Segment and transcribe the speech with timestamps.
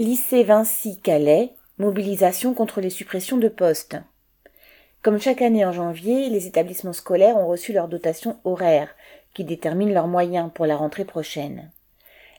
[0.00, 3.96] Lycée Vinci Calais, mobilisation contre les suppressions de postes.
[5.02, 8.94] Comme chaque année en janvier, les établissements scolaires ont reçu leur dotation horaire,
[9.34, 11.72] qui détermine leurs moyens pour la rentrée prochaine.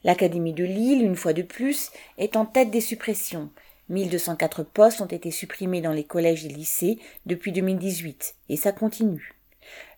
[0.05, 3.49] L'Académie de Lille, une fois de plus, est en tête des suppressions.
[3.89, 9.35] 1204 postes ont été supprimés dans les collèges et lycées depuis 2018, et ça continue.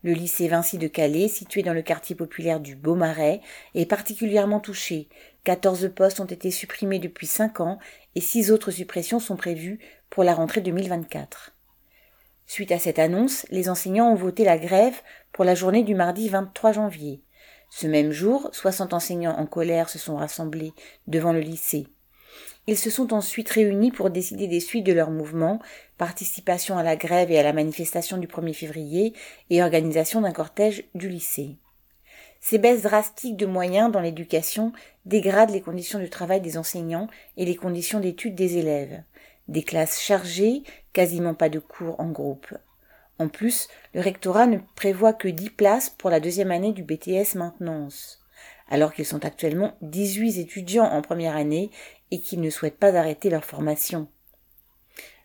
[0.03, 3.41] Le lycée Vinci de Calais, situé dans le quartier populaire du Beaumarais,
[3.75, 5.09] est particulièrement touché.
[5.43, 7.79] 14 postes ont été supprimés depuis 5 ans
[8.15, 11.55] et 6 autres suppressions sont prévues pour la rentrée 2024.
[12.47, 16.27] Suite à cette annonce, les enseignants ont voté la grève pour la journée du mardi
[16.27, 17.23] 23 janvier.
[17.69, 20.73] Ce même jour, 60 enseignants en colère se sont rassemblés
[21.07, 21.87] devant le lycée.
[22.67, 25.59] Ils se sont ensuite réunis pour décider des suites de leur mouvement,
[25.97, 29.13] participation à la grève et à la manifestation du 1er février
[29.49, 31.57] et organisation d'un cortège du lycée.
[32.39, 34.73] Ces baisses drastiques de moyens dans l'éducation
[35.05, 39.03] dégradent les conditions de travail des enseignants et les conditions d'études des élèves.
[39.47, 42.53] Des classes chargées, quasiment pas de cours en groupe.
[43.19, 47.35] En plus, le rectorat ne prévoit que 10 places pour la deuxième année du BTS
[47.35, 48.20] maintenance
[48.69, 51.71] alors qu'ils sont actuellement 18 étudiants en première année
[52.11, 54.07] et qu'ils ne souhaitent pas arrêter leur formation.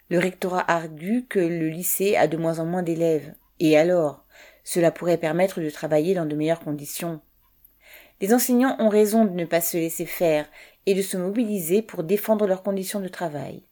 [0.09, 3.35] Le rectorat argue que le lycée a de moins en moins d'élèves.
[3.59, 4.25] Et alors
[4.63, 7.21] Cela pourrait permettre de travailler dans de meilleures conditions.
[8.21, 10.49] Les enseignants ont raison de ne pas se laisser faire
[10.87, 13.63] et de se mobiliser pour défendre leurs conditions de travail.